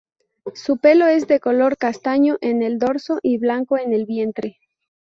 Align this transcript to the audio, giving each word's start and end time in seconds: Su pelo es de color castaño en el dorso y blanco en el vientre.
Su 0.55 0.77
pelo 0.79 1.05
es 1.05 1.27
de 1.27 1.39
color 1.39 1.77
castaño 1.77 2.37
en 2.41 2.63
el 2.63 2.79
dorso 2.79 3.19
y 3.21 3.37
blanco 3.37 3.77
en 3.77 3.93
el 3.93 4.07
vientre. 4.07 4.57